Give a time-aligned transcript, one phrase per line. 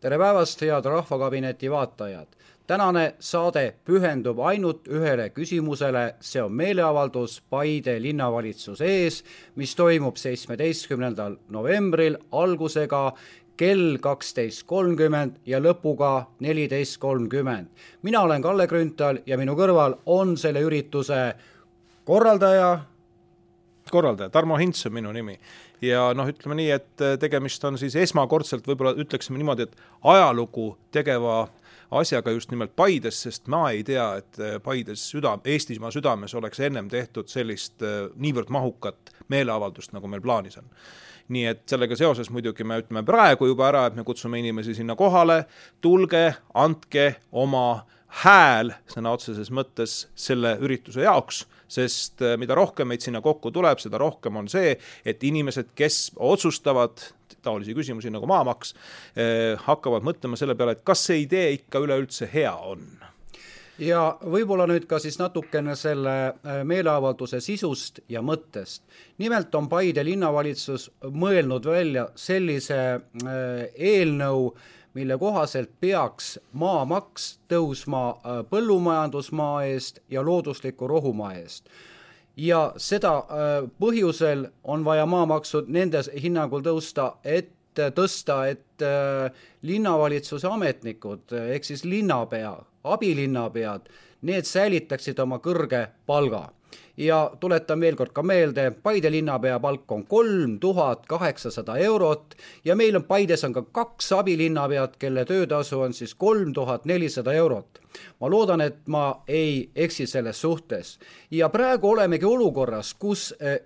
[0.00, 2.26] tere päevast, head Rahvakabineti vaatajad!
[2.66, 9.22] tänane saade pühendub ainult ühele küsimusele, see on meeleavaldus Paide linnavalitsuse ees,
[9.54, 13.12] mis toimub seitsmeteistkümnendal novembril algusega
[13.56, 17.66] kell kaksteist kolmkümmend ja lõpuga neliteist kolmkümmend.
[18.02, 21.34] mina olen Kalle Grünthal ja minu kõrval on selle ürituse
[22.04, 22.80] korraldaja.
[23.92, 25.38] Korraldaja, Tarmo Hints on minu nimi.
[25.84, 29.76] Ja noh, ütleme nii, et tegemist on siis esmakordselt võib-olla ütleksime niimoodi, et
[30.08, 35.36] ajalugu tegeva äh, asjaga just nimelt Paides, sest ma ei tea, et äh, Paides süda,
[35.44, 40.70] Eestimaa südames oleks ennem tehtud sellist äh, niivõrd mahukat meeleavaldust, nagu meil plaanis on.
[41.34, 44.94] Nii et sellega seoses muidugi me ütleme praegu juba ära, et me kutsume inimesi sinna
[44.98, 45.44] kohale,
[45.82, 47.86] tulge, andke oma
[48.22, 53.80] hääl sõna otseses mõttes selle ürituse jaoks, sest äh, mida rohkem meid sinna kokku tuleb,
[53.82, 57.02] seda rohkem on see, et inimesed, kes otsustavad
[57.46, 58.74] taolisi küsimusi nagu maamaks,
[59.16, 62.86] eh, hakkavad mõtlema selle peale, et kas see idee ikka üleüldse hea on
[63.82, 68.82] ja võib-olla nüüd ka siis natukene selle eh, meeleavalduse sisust ja mõttest.
[69.18, 74.54] nimelt on Paide linnavalitsus mõelnud välja sellise eh, eelnõu,
[74.96, 78.04] mille kohaselt peaks maamaks tõusma
[78.50, 81.68] põllumajandusmaa eest ja loodusliku rohumaa eest.
[82.36, 87.52] Ja seda äh, põhjusel on vaja maamaksu nende hinnangul tõusta, et
[87.96, 89.30] tõsta, et äh,
[89.62, 92.52] linnavalitsuse ametnikud ehk siis linnapea,
[92.84, 93.88] abilinnapead,
[94.28, 96.46] need säilitaksid oma kõrge palga
[96.96, 102.76] ja tuletan veel kord ka meelde, Paide linnapea palk on kolm tuhat kaheksasada eurot ja
[102.76, 107.80] meil on Paides on ka kaks abilinnapead, kelle töötasu on siis kolm tuhat nelisada eurot.
[108.20, 110.98] ma loodan, et ma ei eksi selles suhtes
[111.30, 113.60] ja praegu olemegi olukorras, kus eh,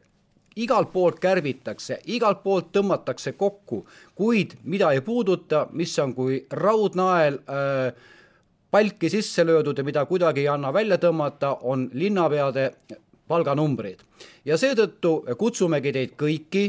[0.56, 7.38] igalt poolt kärbitakse, igalt poolt tõmmatakse kokku, kuid mida ei puuduta, mis on kui raudnael
[7.38, 7.94] äh,
[8.70, 12.72] palki sisse löödud ja mida kuidagi ei anna välja tõmmata, on linnapeade
[13.28, 13.98] palganumbrid.
[14.44, 16.64] ja seetõttu kutsumegi teid kõiki,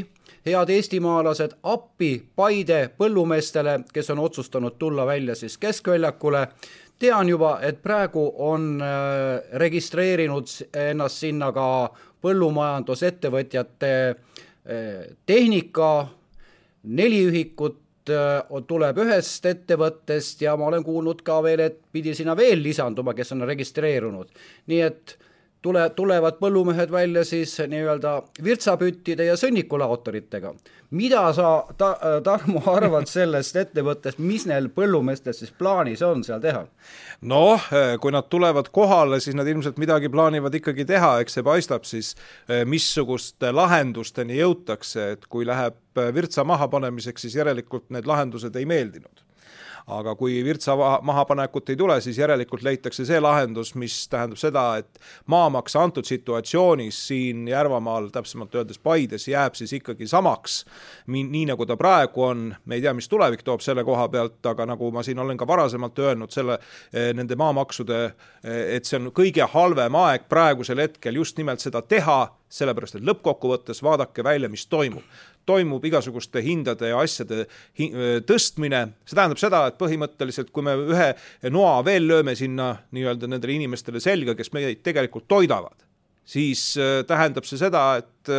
[0.46, 6.46] head eestimaalased, appi Paide põllumeestele, kes on otsustanud tulla välja siis keskväljakule.
[6.98, 8.88] tean juba, et praegu on äh,
[9.58, 11.90] registreerinud ennast sinna ka
[12.22, 14.16] põllumajandusettevõtjate äh,
[15.26, 16.08] tehnika,
[16.82, 17.78] neli ühikut
[18.66, 23.32] tuleb ühest ettevõttest ja ma olen kuulnud ka veel, et pidi sinna veel lisanduma, kes
[23.32, 24.28] on registreerunud.
[24.66, 25.16] nii et
[25.62, 28.14] tule, tulevad põllumehed välja siis nii-öelda
[28.44, 30.54] virtsapüttide ja sõnnikulaotoritega.
[30.90, 36.66] mida sa ta,, Tarmo, arvad sellest ettevõttest, mis neil põllumeestel siis plaanis on seal teha?
[37.22, 37.66] noh,
[38.00, 42.14] kui nad tulevad kohale, siis nad ilmselt midagi plaanivad ikkagi teha, eks see paistab siis,
[42.66, 45.78] missuguste lahendusteni jõutakse, et kui läheb
[46.14, 49.22] virtsa mahapanemiseks, siis järelikult need lahendused ei meeldinud
[49.86, 55.00] aga kui virtsa mahapanekut ei tule, siis järelikult leitakse see lahendus, mis tähendab seda, et
[55.26, 60.62] maamaks antud situatsioonis siin Järvamaal, täpsemalt öeldes Paides, jääb siis ikkagi samaks,
[61.06, 64.66] nii nagu ta praegu on, me ei tea, mis tulevik toob selle koha pealt, aga
[64.74, 66.58] nagu ma siin olen ka varasemalt öelnud, selle,
[66.92, 68.04] eh, nende maamaksude,
[68.44, 73.06] eh, et see on kõige halvem aeg praegusel hetkel just nimelt seda teha, sellepärast et
[73.08, 75.04] lõppkokkuvõttes vaadake välja, mis toimub.
[75.48, 77.46] Toimub igasuguste hindade ja asjade
[77.80, 77.88] hi
[78.28, 81.08] tõstmine, see tähendab seda, et põhimõtteliselt kui me ühe
[81.50, 85.82] noa veel lööme sinna nii-öelda nendele inimestele selga, kes meid tegelikult toidavad,
[86.28, 86.68] siis
[87.08, 88.32] tähendab see seda, et,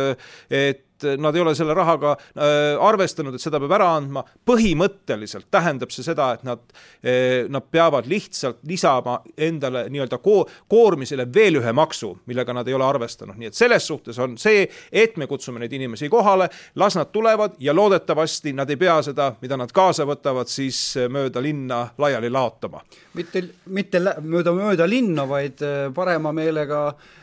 [0.48, 0.83] et
[1.18, 4.24] nad ei ole selle rahaga äh, arvestanud, et seda peab ära andma.
[4.46, 6.62] põhimõtteliselt tähendab see seda, et nad,
[7.04, 12.76] äh, nad peavad lihtsalt lisama endale nii-öelda ko koormisele veel ühe maksu, millega nad ei
[12.76, 16.48] ole arvestanud, nii et selles suhtes on see, et me kutsume neid inimesi kohale,
[16.80, 20.80] las nad tulevad ja loodetavasti nad ei pea seda, mida nad kaasa võtavad, siis
[21.10, 22.84] mööda linna laiali laotama.
[23.14, 25.60] mitte, mitte mööda, mööda linna, vaid
[25.94, 27.22] parema meelega Äh,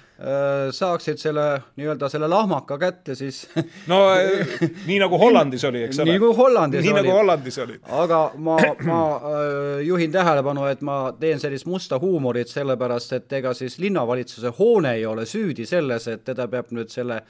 [0.71, 1.45] saaksid selle
[1.79, 3.47] nii-öelda selle lahmaka kätte, siis
[3.91, 4.51] no äh,
[4.85, 6.11] nii nagu Hollandis oli, eks ole.
[6.11, 7.01] nii nagu Hollandis nii oli.
[7.01, 7.77] nagu Hollandis oli.
[8.03, 8.57] aga ma,
[8.89, 14.53] ma äh, juhin tähelepanu, et ma teen sellist musta huumorit, sellepärast et ega siis linnavalitsuse
[14.59, 17.21] hoone ei ole süüdi selles, et teda peab nüüd selle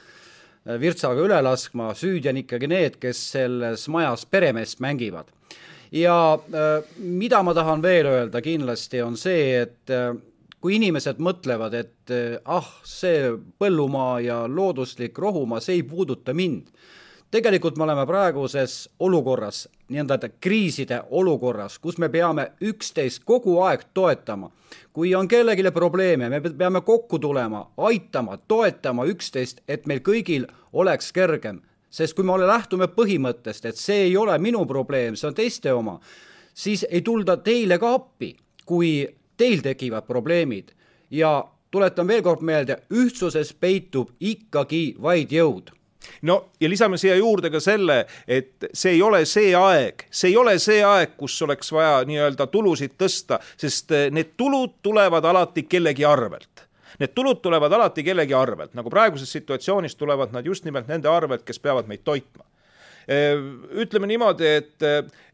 [0.81, 5.31] virtsaga üle laskma, süüdi on ikkagi need, kes selles majas peremeest mängivad.
[5.91, 6.39] ja
[6.97, 9.95] mida ma tahan veel öelda kindlasti, on see, et
[10.61, 16.69] kui inimesed mõtlevad, et eh, ah, see põllumaa ja looduslik rohumaa, see ei puuduta mind.
[17.31, 24.51] tegelikult me oleme praeguses olukorras, nii-öelda kriiside olukorras, kus me peame üksteist kogu aeg toetama.
[24.93, 31.11] kui on kellelegi probleeme, me peame kokku tulema, aitama, toetama üksteist, et meil kõigil oleks
[31.11, 31.61] kergem
[31.91, 35.97] sest kui me lähtume põhimõttest, et see ei ole minu probleem, see on teiste oma,
[36.53, 38.31] siis ei tulda teile ka appi,
[38.65, 39.03] kui
[39.41, 40.71] teil tekivad probleemid.
[41.11, 41.41] Ja
[41.71, 45.71] tuletan veel kord meelde, ühtsuses peitub ikkagi vaid jõud.
[46.25, 50.37] No ja lisame siia juurde ka selle, et see ei ole see aeg, see ei
[50.37, 55.67] ole see aeg, kus oleks vaja nii-öelda tulusid tõsta, sest eh, need tulud tulevad alati
[55.69, 56.65] kellegi arvelt.
[57.01, 61.45] Need tulud tulevad alati kellegi arvelt, nagu praeguses situatsioonis tulevad nad just nimelt nende arvelt,
[61.45, 62.45] kes peavad meid toitma
[63.81, 64.83] ütleme niimoodi, et,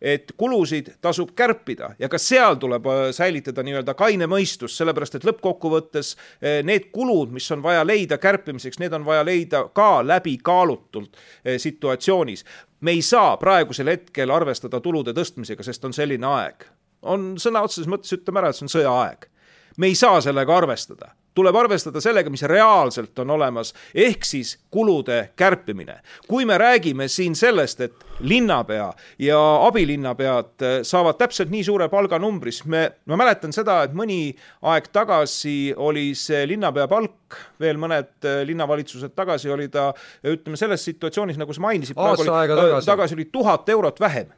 [0.01, 5.27] et kulusid tasub kärpida ja ka seal tuleb äh, säilitada nii-öelda kaine mõistus, sellepärast et
[5.27, 11.17] lõppkokkuvõttes äh, need kulud, mis on vaja leida kärpimiseks, need on vaja leida ka läbikaalutult
[11.57, 12.45] situatsioonis.
[12.81, 16.67] me ei saa praegusel hetkel arvestada tulude tõstmisega, sest on selline aeg.
[17.01, 19.29] on sõna otseses mõttes, ütleme ära, et see on sõjaaeg.
[19.77, 25.19] me ei saa sellega arvestada tuleb arvestada sellega, mis reaalselt on olemas, ehk siis kulude
[25.37, 25.99] kärpimine.
[26.27, 28.87] kui me räägime siin sellest, et linnapea
[29.19, 34.89] ja abilinnapead saavad täpselt nii suure palganumbri, siis me, ma mäletan seda, et mõni aeg
[34.93, 39.91] tagasi oli see linnapea palk, veel mõned linnavalitsused tagasi oli ta,
[40.25, 44.33] ütleme selles situatsioonis, nagu sa mainisid, aasta aega tagasi, tagasi oli tuhat eurot vähem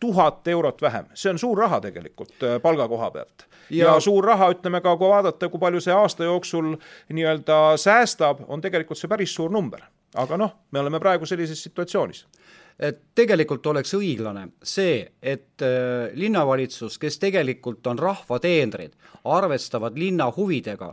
[0.00, 4.50] tuhat eurot vähem, see on suur raha tegelikult palga koha pealt ja, ja suur raha,
[4.54, 6.74] ütleme ka, kui vaadata, kui palju see aasta jooksul
[7.12, 9.82] nii-öelda säästab, on tegelikult see päris suur number.
[10.14, 12.24] aga noh, me oleme praegu sellises situatsioonis
[12.78, 20.30] et tegelikult oleks õiglane see, et äh, linnavalitsus, kes tegelikult on rahva teenrid, arvestavad linna
[20.36, 20.92] huvidega,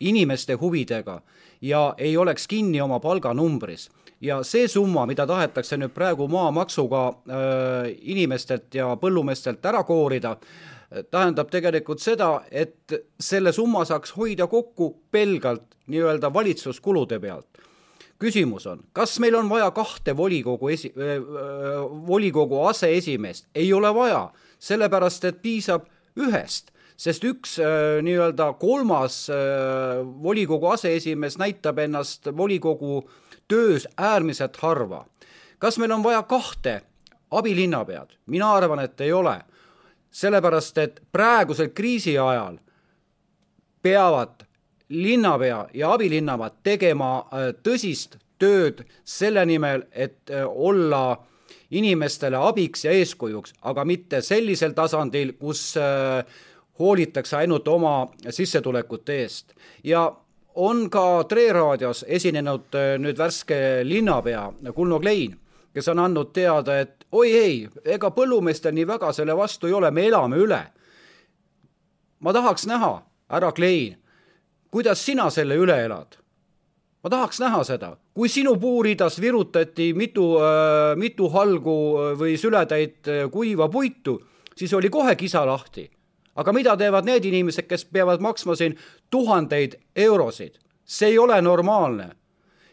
[0.00, 1.20] inimeste huvidega
[1.60, 3.88] ja ei oleks kinni oma palganumbris.
[4.20, 11.04] Ja see summa, mida tahetakse nüüd praegu maamaksuga äh, inimestelt ja põllumeestelt ära koorida äh,,
[11.10, 17.46] tähendab tegelikult seda, et selle summa saaks hoida kokku pelgalt nii-öelda valitsuskulude pealt.
[18.18, 21.20] küsimus on, kas meil on vaja kahte volikogu esi- äh,,
[22.06, 23.46] volikogu aseesimeest?
[23.54, 25.84] ei ole vaja, sellepärast et piisab
[26.16, 33.02] ühest sest üks äh, nii-öelda kolmas äh, volikogu aseesimees näitab ennast volikogu
[33.48, 35.04] töös äärmiselt harva.
[35.58, 36.80] kas meil on vaja kahte
[37.30, 38.16] abilinnapead?
[38.26, 39.40] mina arvan, et ei ole
[40.10, 42.58] sellepärast et praegusel kriisi ajal
[43.82, 44.46] peavad
[44.88, 51.16] linnapea ja abilinnapead tegema äh, tõsist tööd selle nimel, et olla
[51.70, 55.72] inimestele abiks ja eeskujuks, aga mitte sellisel tasandil, kus
[56.78, 59.54] hoolitakse ainult oma sissetulekute eest.
[59.84, 60.12] ja
[60.54, 65.36] on ka Tre raadios esinenud nüüd värske linnapea Kulno Klein,
[65.74, 69.90] kes on andnud teada, et oi ei, ega põllumeestel nii väga selle vastu ei ole,
[69.90, 70.62] me elame üle.
[72.20, 73.98] ma tahaks näha, härra Klein,
[74.70, 76.16] kuidas sina selle üle elad?
[77.06, 83.06] ma tahaks näha seda, kui sinu puuriidas virutati mitu äh,, mitu halgu äh, või sületäit
[83.06, 84.16] äh, kuiva puitu,
[84.56, 85.90] siis oli kohe kisa lahti.
[86.36, 88.78] Aga mida teevad need inimesed, kes peavad maksma siin
[89.10, 90.58] tuhandeid eurosid?
[90.84, 92.10] see ei ole normaalne.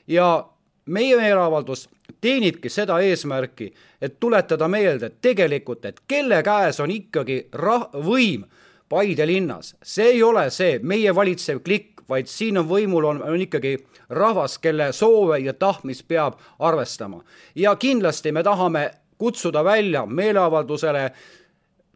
[0.08, 0.50] ja
[0.86, 1.90] meie meeleavaldus
[2.22, 8.46] teenibki seda eesmärki, et tuletada meelde, tegelikult, et kelle käes on ikkagi rah-, võim
[8.90, 13.42] Paide linnas, see ei ole see meie valitsev klikk, vaid siin on võimul, on, on
[13.42, 13.78] ikkagi
[14.14, 17.24] rahvas, kelle soove ja tahtmist peab arvestama.
[17.56, 21.12] ja kindlasti me tahame kutsuda välja meeleavaldusele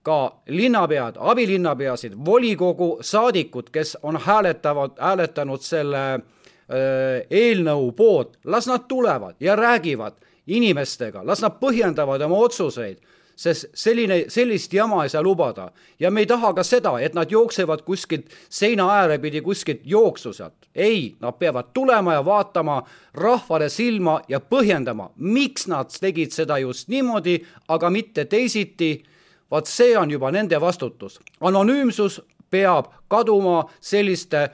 [0.07, 6.25] ka linnapead, abilinnapeasid, volikogu saadikud, kes on hääletavad, hääletanud selle äh,
[6.67, 10.17] Äh, eelnõu poolt, las nad tulevad ja räägivad
[10.51, 12.97] inimestega, las nad põhjendavad oma otsuseid,
[13.39, 15.71] sest selline, sellist jama ei saa lubada.
[15.99, 20.33] ja me ei taha ka seda, et nad jooksevad kuskilt seina ääre pidi kuskilt jooksu
[20.33, 20.67] sealt.
[20.75, 22.83] ei, nad peavad tulema ja vaatama
[23.13, 29.03] rahvale silma ja põhjendama, miks nad tegid seda just niimoodi, aga mitte teisiti.
[29.51, 31.19] Vaat see on juba nende vastutus.
[31.41, 34.49] anonüümsus peab kaduma selliste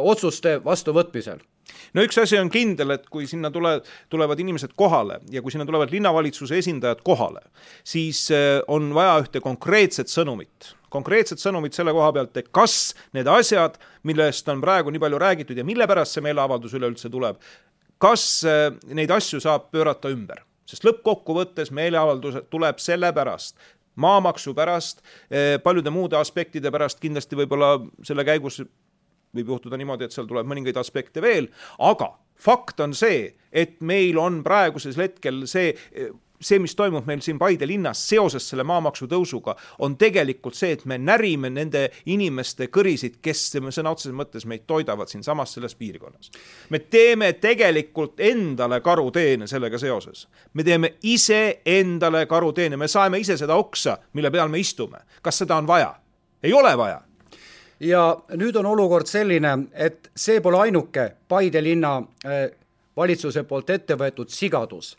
[0.00, 1.38] otsuste vastuvõtmisel.
[1.94, 3.76] No üks asi on kindel, et kui sinna tule,
[4.10, 7.42] tulevad inimesed kohale ja kui sinna tulevad linnavalitsuse esindajad kohale,
[7.86, 8.26] siis
[8.68, 14.48] on vaja ühte konkreetset sõnumit, konkreetset sõnumit selle koha pealt, et kas need asjad, millest
[14.50, 17.38] on praegu nii palju räägitud ja mille pärast see meeleavaldus üleüldse tuleb,
[18.02, 18.44] kas
[18.90, 23.56] neid asju saab pöörata ümber, sest lõppkokkuvõttes meeleavaldus tuleb sellepärast,
[24.00, 25.04] maamaksu pärast,
[25.64, 27.74] paljude muude aspektide pärast, kindlasti võib-olla
[28.06, 28.60] selle käigus
[29.36, 34.18] võib juhtuda niimoodi, et seal tuleb mõningaid aspekte veel, aga fakt on see, et meil
[34.18, 35.74] on praegusel hetkel see
[36.40, 39.54] see, mis toimub meil siin Paide linnas seoses selle maamaksu tõusuga,
[39.84, 45.10] on tegelikult see, et me närime nende inimeste kõrisid, kes sõna otseses mõttes meid toidavad
[45.12, 46.30] siinsamas selles piirkonnas.
[46.70, 50.28] me teeme tegelikult endale karuteene sellega seoses.
[50.54, 54.98] me teeme iseendale karuteene, me saeme ise seda oksa, mille peal me istume.
[55.22, 55.94] kas seda on vaja?
[56.42, 57.02] ei ole vaja
[57.80, 62.50] ja nüüd on olukord selline, et see pole ainuke Paide linna äh,
[62.96, 64.96] valitsuse poolt ette võetud sigadus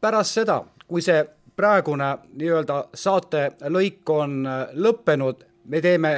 [0.00, 1.22] pärast seda, kui see
[1.56, 6.12] praegune nii-öelda saatelõik on äh, lõppenud, me teeme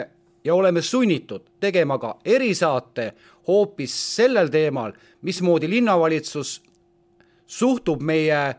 [0.44, 3.12] ja oleme sunnitud tegema ka erisaate
[3.48, 6.60] hoopis sellel teemal, mismoodi linnavalitsus
[7.46, 8.54] suhtub meie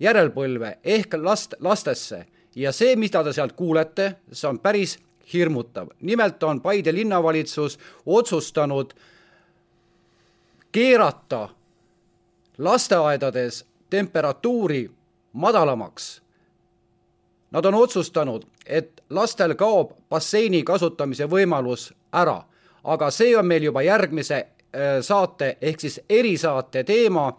[0.00, 2.24] järelpõlve ehk last, lastesse
[2.56, 4.98] ja see, mida te sealt kuulete, see on päris
[5.32, 5.88] hirmutav.
[6.00, 8.94] nimelt on Paide linnavalitsus otsustanud
[10.72, 11.48] keerata
[12.58, 14.90] lasteaedades temperatuuri
[15.32, 16.22] madalamaks.
[17.50, 22.40] Nad on otsustanud, et lastel kaob basseini kasutamise võimalus ära,
[22.84, 27.32] aga see on meil juba järgmise äh, saate ehk siis erisaate teema.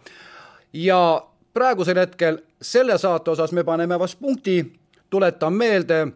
[0.73, 6.07] ja praegusel hetkel selle saate osas me paneme vast punkti, tuletan meelde,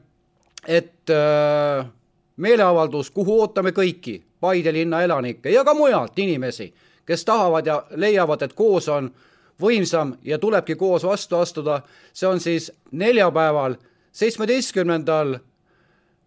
[0.68, 1.86] et äh,
[2.38, 6.74] meeleavaldus, kuhu ootame kõiki Paide linna elanikke ja ka mujalt inimesi,
[7.06, 9.29] kes tahavad ja leiavad, et koos on äh,
[9.62, 11.82] võimsam ja tulebki koos vastu astuda.
[12.14, 13.76] see on siis neljapäeval,
[14.12, 15.38] seitsmeteistkümnendal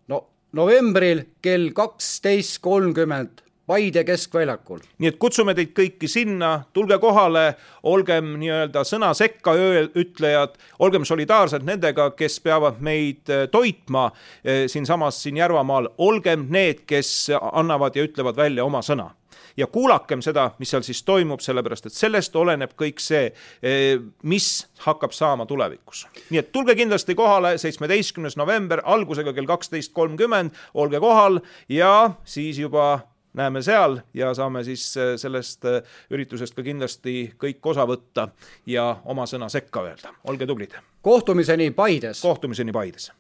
[0.08, 4.78] no novembril kell kaksteist kolmkümmend Paide keskväljakul.
[4.98, 7.54] nii et kutsume teid kõiki sinna, tulge kohale,
[7.86, 9.54] olgem nii-öelda sõna sekka
[10.02, 14.08] ütlejad, olgem solidaarsed nendega, kes peavad meid eh, toitma
[14.44, 19.12] eh, siinsamas siin Järvamaal, olgem need, kes annavad ja ütlevad välja oma sõna
[19.56, 23.32] ja kuulakem seda, mis seal siis toimub, sellepärast et sellest oleneb kõik see,
[23.62, 26.06] eh, mis hakkab saama tulevikus.
[26.30, 32.58] nii et tulge kindlasti kohale, seitsmeteistkümnes november algusega kell kaksteist kolmkümmend, olge kohal ja siis
[32.58, 33.00] juba
[33.34, 38.28] näeme seal ja saame siis eh, sellest eh, üritusest ka kindlasti kõik osa võtta
[38.66, 40.14] ja oma sõna sekka öelda.
[40.24, 40.76] olge tublid.
[41.02, 42.20] kohtumiseni Paides.
[42.20, 43.12] kohtumiseni Paides